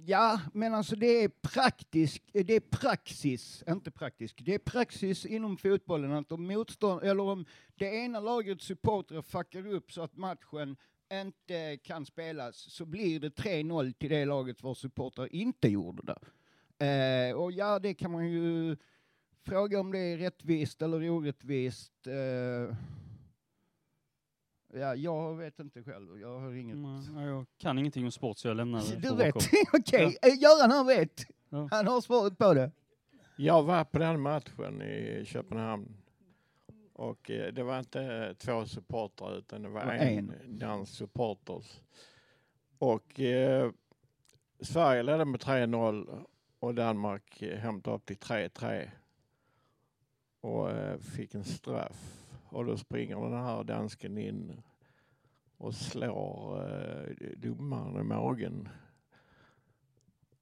[0.05, 5.57] ja, men alltså det är praktisk, det är praxis, inte praktisk, det är praxis inom
[5.57, 10.77] fotbollen att om motstånd, eller om det ena lagets supportrar fuckar upp så att matchen
[11.13, 16.19] inte kan spelas så blir det 3-0 till det laget vars supportrar inte gjorde det.
[16.85, 18.77] Eh, och ja, det kan man ju
[19.41, 22.07] fråga om det är rättvist eller orättvist.
[22.07, 22.75] Eh,
[24.77, 26.19] ja, jag vet inte själv.
[26.19, 26.77] Jag har inget...
[26.77, 29.35] Nej, jag kan ingenting om sport så jag lämnar det Du vet?
[29.73, 31.25] Okej, eh, Göran han vet.
[31.49, 31.67] Ja.
[31.71, 32.71] Han har svaret på det.
[33.35, 35.97] Jag var på den matchen i Köpenhamn.
[36.93, 41.63] Och eh, det var inte två supportrar utan det var var en dansk supporter.
[42.77, 43.71] Och eh,
[44.59, 46.25] Sverige ledde med 3-0
[46.59, 48.89] och Danmark eh, hämtade upp till 3-3.
[50.41, 52.26] Och eh, fick en straff.
[52.49, 54.61] Och då springer den här dansken in
[55.57, 58.69] och slår eh, domaren i magen.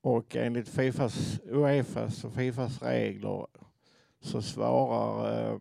[0.01, 3.47] Och enligt Fifas, Uefas och Fifas regler
[4.19, 5.59] så svarar eh,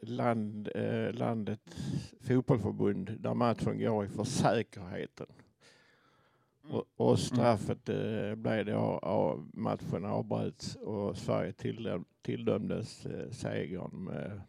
[0.00, 5.26] land, eh, landets fotbollförbund där matchen går i för säkerheten.
[6.70, 14.04] Och, och straffet eh, blev då av matchen avbröts och Sverige tilldöm, tilldömdes eh, segern
[14.04, 14.40] med,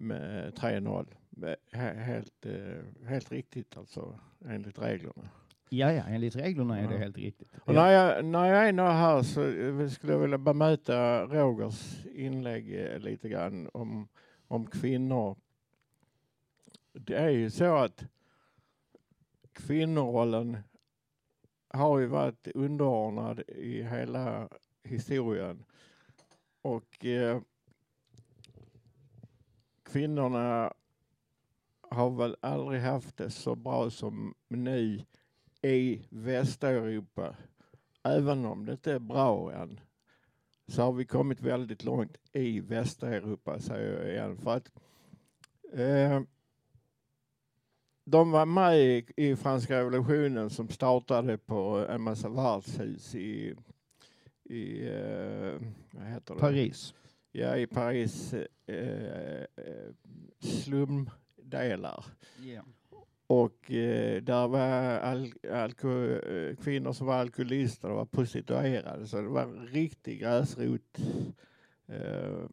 [0.00, 1.06] med 3-0.
[1.30, 5.28] Med- he- Helt, eh, helt riktigt alltså, enligt reglerna.
[5.68, 6.98] Ja, ja, enligt reglerna är det Ja.
[7.00, 7.48] helt riktigt.
[7.64, 12.06] Och när, jag, när jag är nu här så eh, skulle jag vilja bemöta Rogers
[12.06, 14.08] inlägg eh, lite grann om,
[14.48, 15.36] om kvinnor.
[16.92, 18.04] Det är ju så att
[19.52, 20.56] kvinnorollen
[21.68, 24.48] har ju varit underordnad i hela
[24.84, 25.64] historien.
[26.62, 27.40] Och eh,
[29.92, 30.72] kvinnorna
[31.90, 35.04] har väl aldrig haft det så bra som nu
[35.62, 37.34] i Västeuropa.
[38.02, 39.80] Även om det inte är bra än
[40.66, 44.36] så har vi kommit väldigt långt i Västeuropa säger jag igen.
[44.36, 44.70] För att
[45.72, 46.20] eh,
[48.04, 53.54] de var med i, i franska revolutionen som startade på en massa värdshus i,
[54.44, 56.40] i eh, vad heter det?
[56.40, 56.94] Paris.
[57.32, 58.34] Ja, i Paris
[58.66, 59.46] eh, eh,
[60.38, 62.04] slumdelar.
[62.42, 62.62] Ja.
[63.26, 69.06] Och eh, där var al alko eh, kvinnor som var alkoholister och var prostituerade.
[69.06, 70.98] Så det var en riktig gräsrot
[71.86, 72.46] eh.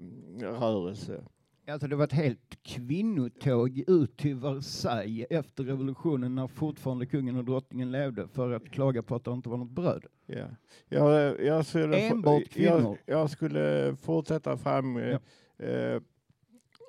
[1.67, 7.45] Alltså det var ett helt kvinnotåg ut till Versailles efter revolutionen när fortfarande kungen och
[7.45, 10.05] drottningen levde för att klaga på att det inte var något bröd.
[10.29, 10.47] Ja.
[10.89, 12.97] Jag, jag, skulle, Enbart jag, kvinnor.
[13.05, 14.97] jag skulle fortsätta fram.
[14.97, 15.19] Eh,
[15.57, 16.01] eh,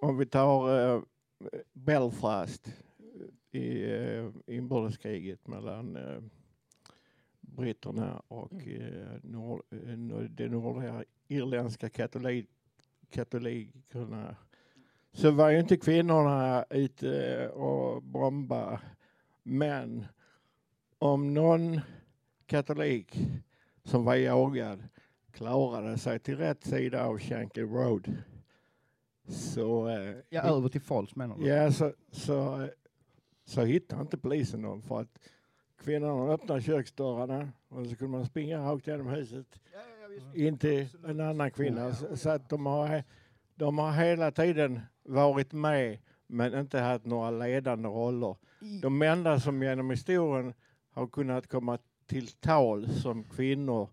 [0.01, 1.03] om vi tar eh,
[1.73, 2.73] Belfast
[3.51, 6.19] i eh, inbördeskriget mellan eh,
[7.41, 12.49] britterna och eh, nord, eh, nord- de nordiga irländska katolik,
[13.11, 14.37] katolikerna
[15.13, 18.81] så var ju inte kvinnorna ute och bomba.
[19.43, 20.05] Men
[20.99, 21.81] om någon
[22.49, 23.19] katolik
[23.85, 24.83] som var jagad
[25.33, 28.13] klarade sig till rätt sida av Shankill Road
[29.29, 29.89] så...
[29.89, 31.47] eh, Ja, över till Fals menar du?
[31.47, 32.69] Ja, så, så, eh,
[33.45, 35.19] så hittade inte polisen dem för att
[35.83, 39.47] kvinnorna öppnade köksdörrarna och så kunde man springa rakt genom huset
[40.35, 41.95] in till en annan kvinna.
[41.95, 43.05] Så, så att de har,
[43.55, 48.37] de har hela tiden varit med men inte haft några ledande roller.
[48.83, 50.55] De enda som genom historien
[50.91, 53.89] har kunnat komma till tal som kvinnor,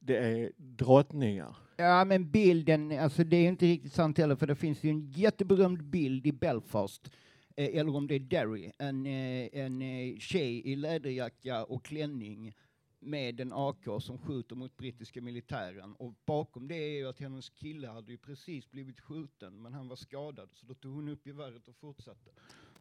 [0.00, 1.56] det är drottningar.
[1.76, 5.10] Ja, men bilden, alltså det är inte riktigt sant heller, för det finns ju en
[5.10, 7.10] jätteberömd bild i Belfast,
[7.56, 12.54] eh, eller om det är Derry, en, eh, en eh, tjej i läderjacka och klänning
[13.00, 15.94] med en AK som skjuter mot brittiska militären.
[15.94, 19.88] Och bakom det är ju att hennes kille hade ju precis blivit skjuten, men han
[19.88, 22.30] var skadad, så då tog hon upp geväret och fortsatte.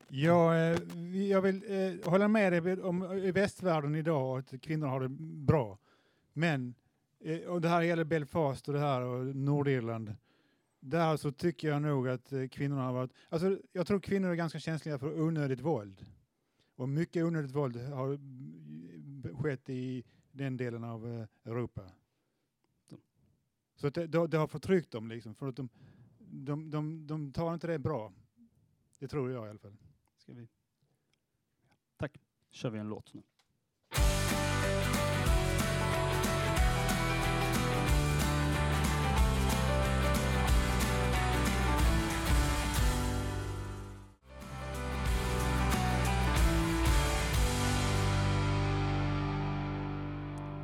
[0.08, 0.80] Jag, eh,
[1.28, 5.10] jag vill eh, hålla med dig om i västvärlden idag att kvinnor har det
[5.46, 5.78] bra.
[6.34, 6.76] Men,
[7.20, 10.16] eh, och det här gäller Belfast och det här och Nordirland.
[10.80, 13.12] Där så tycker jag nog att eh, kvinnorna har varit...
[13.30, 16.06] Alltså, jag tror kvinnor är ganska känsliga för onödigt våld.
[16.76, 21.82] Och mycket onödigt våld har eh, skett i den delen av eh, Europa.
[23.76, 25.70] Så att det, det, det har förtryckt dem liksom, för att de,
[26.20, 28.14] de, de, de tar inte det bra.
[29.00, 29.78] Det tror jag i alla fall.
[30.24, 30.48] Ska vi?
[31.98, 32.18] Tack.
[32.52, 33.22] kör vi en låt nu.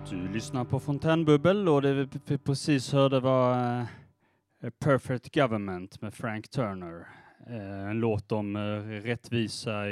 [0.10, 3.54] Du lyssnar på Fontänbubbel och det vi precis hörde var
[4.64, 7.08] A Perfect Government med Frank Turner.
[7.48, 8.62] Eh, en låt om eh,
[9.02, 9.84] rättvisa,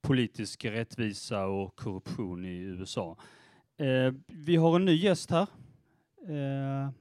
[0.00, 3.16] politisk rättvisa och korruption i USA.
[3.76, 5.46] Eh, vi har en ny gäst här.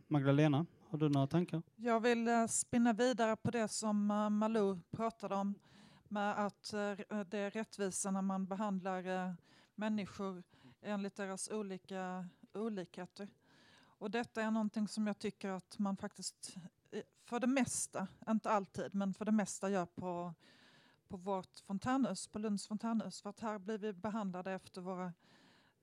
[0.08, 1.62] Magdalena, har du några tankar?
[1.76, 5.56] Jag vill spinna vidare på det som Malou pratade om
[6.08, 6.72] med att
[7.26, 9.36] det är rättvisa när man behandlar
[9.76, 10.44] människor
[10.82, 13.30] enligt deras olika olikheter.
[13.98, 16.56] Och detta är någonting som jag tycker att man faktiskt
[17.24, 20.34] för det mesta, inte alltid, men för det mesta gör på,
[21.08, 23.22] på vårt fontänhus, på Lunds fontänhus.
[23.22, 25.14] För att här blir vi behandlade efter våra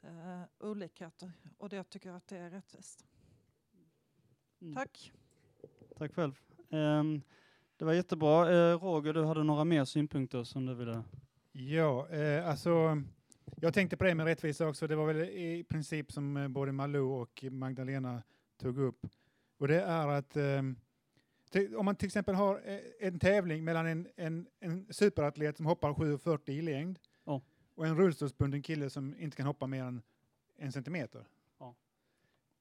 [0.03, 3.07] eh, olikheter och det jag tycker att det är rättvist.
[4.75, 5.13] Tack.
[5.99, 6.39] Tack själv.
[6.71, 7.23] Ehm,
[7.77, 8.51] Det var jättebra.
[8.51, 11.03] Eh, Roger, du hade några mer synpunkter som du ville...
[11.53, 13.03] Ja, eh, alltså
[13.57, 14.87] jag tänkte på det med rättvisa också.
[14.87, 18.23] Det var väl i princip som eh, både Malou och Magdalena
[18.57, 19.07] tog upp.
[19.59, 20.75] Och det är att eh, till,
[21.77, 25.91] om man till exempel har eh, en tävling mellan en, en, en superatlet som hoppar
[25.93, 27.41] 7,40 i längd Ja.
[27.75, 30.03] och en rullstolsbunden kille som inte kan hoppa mer än
[30.57, 31.25] en centimeter.
[31.59, 31.75] Ja.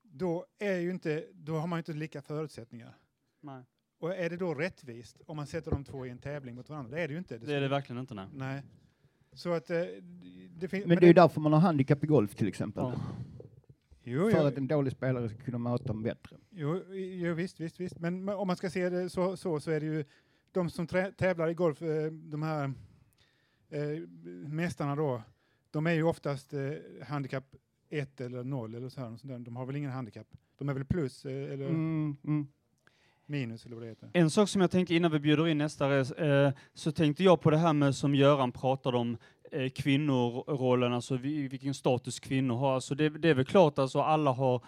[0.01, 2.97] Då, är ju inte, då har man ju inte lika förutsättningar.
[3.41, 3.63] Nej.
[3.99, 6.95] Och är det då rättvist om man sätter de två i en tävling mot varandra?
[6.95, 7.37] Det är det ju inte.
[7.37, 8.27] Det är det verkligen inte, nej.
[8.33, 8.63] Nej.
[9.33, 9.83] Så att eh,
[10.49, 10.85] det finns...
[10.85, 12.91] Men det är ju därför man har handikapp i golf till exempel.
[14.03, 14.45] Jo, För jo.
[14.45, 16.37] att en dålig spelare ska kunna möta dem bättre.
[16.49, 17.99] Jo, jo visst, visst, visst.
[17.99, 20.05] Men om man ska se det så, så, så är det ju
[20.51, 22.73] de som trä, tävlar i golf, eh, de här
[23.69, 23.99] eh,
[24.47, 25.21] mästarna då,
[25.71, 26.59] de är ju oftast eh,
[27.07, 27.45] handikapp
[27.89, 29.07] 1 eller 0 eller så här.
[29.07, 29.39] sånt där.
[29.39, 30.27] De har väl ingen handikapp?
[30.57, 32.47] De är väl plus eh, eller Mm, mm.
[33.25, 34.09] minus eller vad det heter.
[34.13, 37.41] En sak som jag tänkte innan vi bjuder in nästa res, eh, så tänkte jag
[37.41, 39.17] på det här med som Göran pratade om,
[39.51, 42.75] eh, kvinnorollen, alltså vilken status kvinnor har.
[42.75, 44.61] Alltså det, det är väl klart, alltså alla har,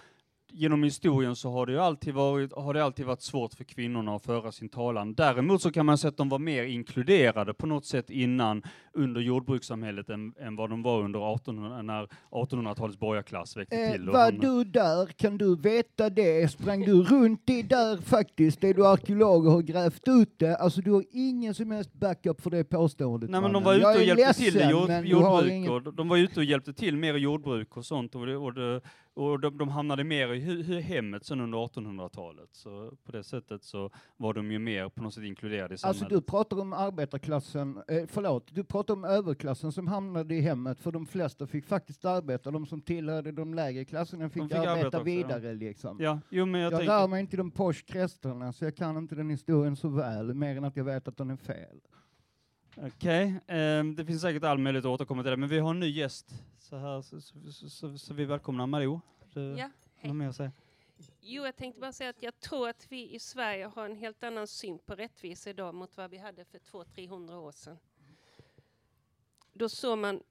[0.53, 4.15] genom historien så har det ju alltid varit, har det alltid varit svårt för kvinnorna
[4.15, 5.13] att föra sin talan.
[5.13, 8.63] Däremot så kan man säga att de var mer inkluderade på något sätt innan,
[8.93, 14.09] under jordbrukssamhället, än, än vad de var under 1800, när 1800-talets borgarklass växte Eh, till.
[14.09, 15.05] var han- du där?
[15.05, 16.51] Kan du veta det?
[16.51, 18.63] Sprang du runt i där faktiskt?
[18.63, 20.55] Är du arkeolog och har grävt ut det?
[20.57, 23.87] Alltså du har ingen som helst backup för det påståendet Nej men de var ute
[23.87, 26.97] och hjälpte till i ledsen, jord, jordbruk, ingen- och de var ute och hjälpte till
[26.97, 28.81] mer i jordbruk och sånt, och, det, och, det,
[29.13, 32.49] och de, de hamnade mer i hu, hemmet sen under 1800-talet.
[32.51, 36.01] Så på det sättet så var de ju mer på något sätt inkluderade i samhället.
[36.01, 40.79] Alltså du pratar om arbetarklassen, eh, förlåt, du pratar om överklassen som hamnade i hemmet
[40.79, 44.57] för de flesta fick faktiskt arbeta, de som tillhörde de lägre klasserna fick, De fick
[44.57, 45.03] arbeta, arbeta också, ja.
[45.03, 45.97] vidare liksom.
[45.99, 46.93] Ja, jo men jag, Jag tänker...
[46.93, 47.83] rör mig inte i de posh
[48.53, 51.29] så jag kan inte den historien så väl, mer än att jag vet att den
[51.29, 51.79] är fel.
[52.77, 55.79] Okej, ehm, det finns säkert all möjlighet att återkomma till det, men vi har en
[55.79, 56.33] ny gäst.
[56.59, 58.99] Så, här, så, så, så, så, vi välkomnar Malou.
[59.33, 59.69] Du,
[60.01, 60.51] Ja, mer att säga?
[61.21, 64.23] Jo, jag tänkte bara säga att jag tror att vi i Sverige har en helt
[64.23, 67.77] annan syn på rättvisa idag mot vad vi hade för 200-300 år sedan.
[69.53, 70.23] Då såg man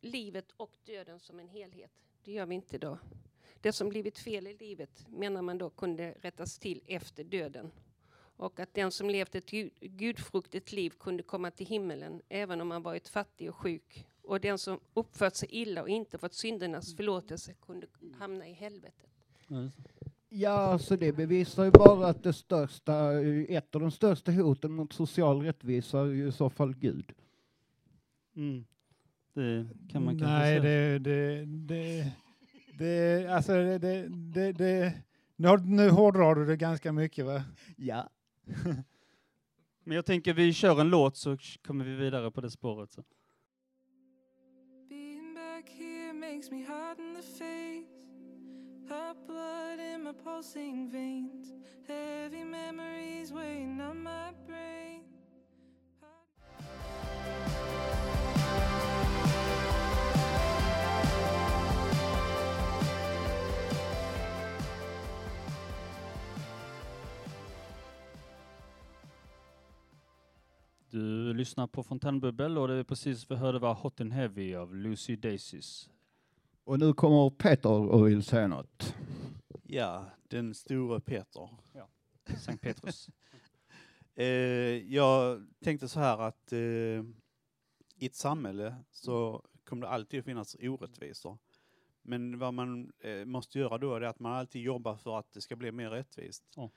[0.00, 1.92] livet och döden som en helhet.
[2.24, 2.98] Det gör vi inte idag.
[3.60, 7.70] Det som blivit fel i livet menar man då kunde rättas till efter döden.
[8.40, 12.68] Och att den som levt ett gud, gudfruktigt liv kunde komma till himmelen även om
[12.68, 14.06] man varit fattig och sjuk.
[14.22, 17.86] Och den som uppfört sig illa och inte fått syndernas förlåtelse kunde
[18.18, 19.10] hamna i helvetet.
[20.28, 24.92] Ja, så det bevisar ju bara att det största, ett av de största hoten mot
[24.92, 27.12] social rättvisa är ju i så fall Gud.
[28.36, 28.64] Mm.
[29.34, 30.98] Det kan man kanske Nej, säga.
[30.98, 32.12] det, det, det,
[32.78, 34.94] det, alltså det, det, det, det
[35.36, 37.44] nu, har- nu hårdrar du det ganska mycket va?
[37.76, 38.08] Ja.
[39.84, 42.92] Men jag tänker vi kör en låt så kommer vi vidare på det spåret.
[42.92, 43.04] Så.
[44.88, 48.00] Being back here makes me hot in the face.
[48.88, 51.52] Hot blood in my pulsing veins.
[51.88, 55.09] Heavy memories weighing on my brain.
[71.40, 75.16] Lyssnar på Fontänbubbel och det vi precis vi hörde var Hot and Heavy av Lucy
[75.16, 75.90] Daisies.
[76.64, 78.94] Och nu kommer Peter och vill säga något.
[79.62, 81.48] Ja, den stora Peter.
[81.72, 81.88] Ja,
[82.38, 83.08] Sankt Petrus.
[84.14, 84.26] eh,
[84.94, 86.58] jag tänkte så här att eh,
[87.96, 91.38] i ett samhälle så kommer det alltid att finnas orättvisor.
[92.02, 95.40] Men vad man eh, måste göra då är att man alltid jobbar för att det
[95.40, 96.44] ska bli mer rättvist.
[96.56, 96.70] Ja.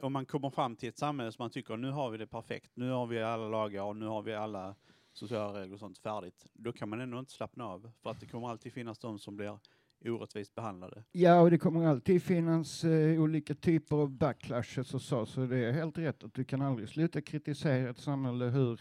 [0.00, 2.70] Om man kommer fram till ett samhälle som man tycker nu har vi det perfekt,
[2.74, 4.74] nu har vi alla lagar och nu har vi alla
[5.12, 6.46] sociala regler och sånt färdigt.
[6.52, 9.36] Då kan man ändå inte slappna av för att det kommer alltid finnas de som
[9.36, 9.58] blir
[10.04, 11.04] orättvist behandlade.
[11.12, 15.58] Ja, och det kommer alltid finnas eh, olika typer av backlashes och så, så det
[15.58, 18.80] är helt rätt att du kan aldrig sluta kritisera ett samhälle hur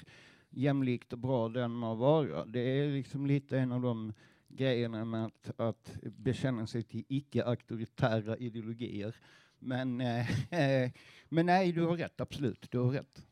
[0.50, 2.46] jämlikt och bra den må vara.
[2.46, 4.14] Det är liksom lite en av de
[4.48, 9.16] grejerna med att, att bekänna sig till icke-auktoritära ideologier.
[9.64, 10.28] Men, eh,
[11.30, 13.26] men nej, du har rätt, absolut, du har rätt.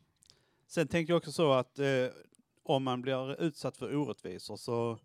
[0.67, 2.07] Sen tänkte jag också så att eh,
[2.63, 4.99] om man blir utsatt för orättvisor så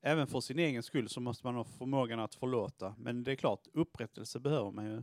[0.00, 2.94] även för sin egen skull så måste man ha förmågan att förlåta.
[2.98, 5.02] Men det är klart, upprättelse behöver man ju.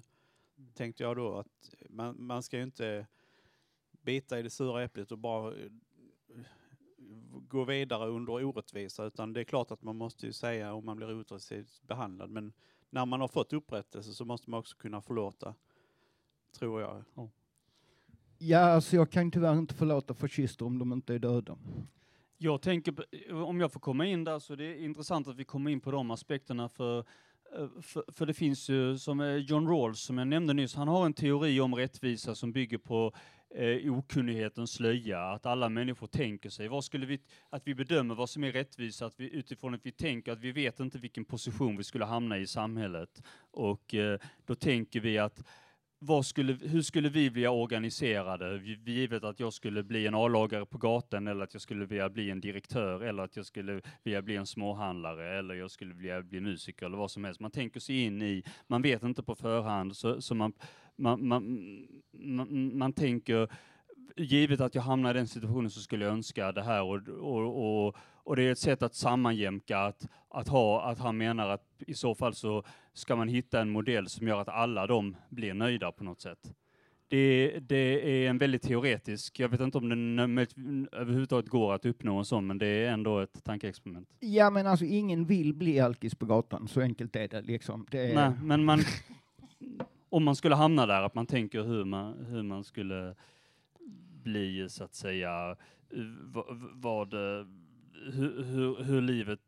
[0.73, 3.07] Tänkte jag då att man, man ska ju inte
[4.01, 5.71] bita i det sura äpplet och bara eh,
[7.47, 10.97] gå vidare under orättvisa utan det är klart att man måste ju säga om man
[10.97, 12.53] blir orättvist behandlad men
[12.93, 15.55] när man har fått upprättelse så måste man också kunna förlåta.
[16.59, 17.03] Tror jag.
[18.37, 21.57] Ja, alltså jag kan tyvärr inte förlåta fascister om de inte är döda.
[22.37, 23.03] Jag tänker, på-
[23.45, 25.91] om jag får komma in där, så det är intressant att vi kommer in på
[25.91, 26.99] de aspekterna för,
[27.57, 30.87] eh, för, för det finns ju, som eh, John Rawls, som jag nämnde nyss, han
[30.87, 33.13] har en teori om rättvisa som bygger på
[33.55, 38.29] eh, okunnighetens slöja, att alla människor tänker sig, vad skulle vi, att vi bedömer vad
[38.29, 41.77] som är rättvisa, att vi, utifrån att vi tänker att vi vet inte vilken position
[41.77, 43.23] vi skulle hamna i samhället.
[43.51, 45.43] Och eh, då tänker vi att
[46.05, 48.61] vad skulle, hur skulle vi bli organiserade?
[48.85, 52.29] Givet att jag skulle bli en A-lagare på gatan eller att jag skulle vilja bli
[52.29, 56.41] en direktör eller att jag skulle vilja bli en småhandlare eller jag skulle vilja bli
[56.41, 57.39] musiker eller vad som helst.
[57.39, 60.53] Man tänker sig in i, man vet inte på förhand så, så man,
[60.97, 61.67] man, man,
[62.11, 63.49] man, man tänker
[64.17, 67.85] givet att jag hamnar i den situationen så skulle jag önska det här och, och,
[67.87, 71.65] och, och det är ett sätt att sammanjämka att, att ha, att han menar att
[71.87, 72.63] i så fall så
[72.93, 76.53] ska man hitta en modell som gör att alla de blir nöjda på något sätt.
[77.07, 81.85] Det, det är en väldigt teoretisk, jag vet inte om det nö- överhuvudtaget går att
[81.85, 84.07] uppnå en sån, men det är ändå ett tankeexperiment.
[84.19, 87.87] Ja, men alltså ingen vill bli alkis på gatan, så enkelt är det liksom.
[87.91, 88.15] Det är...
[88.15, 88.79] Nej, men man,
[90.13, 93.15] om man skulle hamna där, att man tänker hur man, hur man skulle
[94.23, 95.55] bli, så att säga,
[96.73, 97.13] vad,
[98.13, 99.39] hur, hur, hur livet,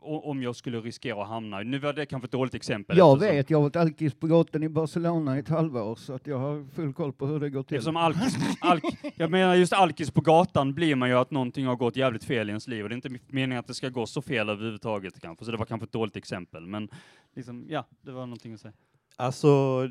[0.00, 2.98] om jag skulle riskera att hamna, nu var det kanske ett dåligt exempel.
[2.98, 6.12] Jag eftersom- vet, jag har varit alkis på gatan i Barcelona i ett halvår, så
[6.12, 7.76] att jag har full koll på hur det går till.
[7.76, 8.84] Eftersom alkis, alk,
[9.16, 12.48] jag menar just alkis på gatan blir man ju att någonting har gått jävligt fel
[12.48, 15.20] i ens liv och det är inte meningen att det ska gå så fel överhuvudtaget
[15.20, 16.88] kanske, så det var kanske ett dåligt exempel, men
[17.36, 18.74] liksom, ja, det var någonting att säga.
[19.20, 19.82] Alltså,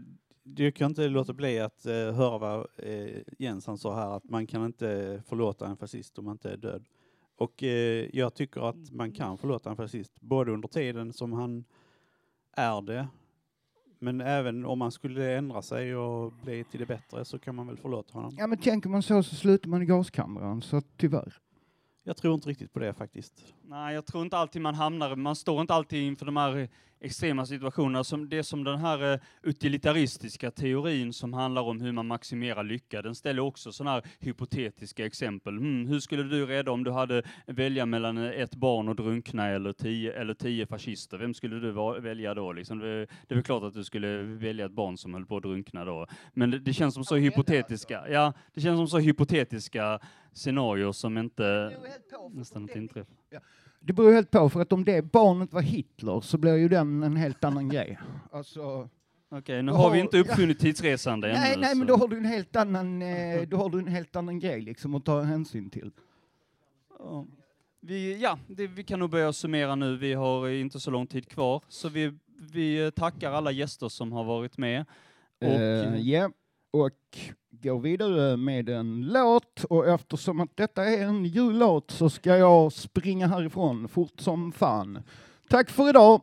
[0.43, 4.30] du kan inte låta bli att eh, höra vad eh, Jens han sa här, att
[4.30, 6.86] man kan inte förlåta en fascist om man inte är död.
[7.38, 11.63] Och eh, jag tycker att man kan förlåta en fascist, både under tiden som han
[12.51, 13.07] är det,
[13.99, 17.67] men även om man skulle ändra sig och bli till det bättre så kan man
[17.67, 18.36] väl förlåta honom.
[18.38, 21.34] Ja, men tänker man så så slutar man i gaskammaren, så tyvärr.
[22.03, 23.53] Jag tror inte riktigt på det faktiskt.
[23.70, 27.45] Nej, jag tror inte alltid man hamnar, man står inte alltid inför de här extrema
[27.45, 28.03] situationerna.
[28.03, 33.01] Som det som den här eh, utilitaristiska teorin som handlar om hur man maximerar lycka,
[33.01, 35.57] den ställer också sådana här hypotetiska exempel.
[35.57, 39.47] Hmm, hur skulle du rädda om du hade välja mellan eh, ett barn och drunkna
[39.47, 41.18] eller tio, eller tio fascister?
[41.18, 42.51] Vem skulle du välja då?
[42.51, 42.80] Liksom?
[42.80, 45.43] Det, det är väl klart att du skulle välja ett barn som höll på att
[45.43, 46.07] drunkna då.
[46.34, 49.99] Men det, det känns som så hypotetiska, ja, det känns som så hypotetiska
[50.38, 51.78] scenarier som inte
[52.34, 53.15] nästan inte inträffar.
[53.80, 57.03] Det beror helt på, för att om det barnet var Hitler så blir ju den
[57.03, 57.99] en helt annan grej.
[58.32, 58.89] Alltså,
[59.30, 61.61] Okej, nu har vi inte uppfunnit tidsresande nej, ännu.
[61.61, 64.15] nej, men så- då har du en helt annan, eh, då har du en helt
[64.15, 65.91] annan grej liksom att ta hänsyn till.
[66.99, 67.25] Ja.
[67.82, 69.97] Vi, ja, det, vi kan nog börja summera nu.
[69.97, 72.13] Vi har inte så lång tid kvar, så vi,
[72.51, 74.86] vi tackar alla gäster som har varit med.
[75.41, 76.30] Och, Eh, Ja,
[76.72, 77.18] och
[77.49, 79.63] går vidare med en låt.
[79.63, 85.03] Och eftersom att detta är en jullåt så ska jag springa härifrån fort som fan.
[85.49, 86.22] Tack för idag!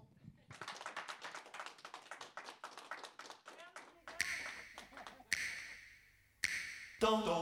[7.00, 7.33] Don't, don't.